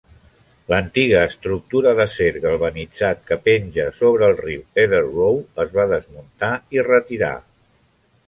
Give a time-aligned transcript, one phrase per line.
[0.71, 7.33] L'antiga estructura d'acer galvanitzat que penja sobre el riu Etherrow es va desmuntar i retirar.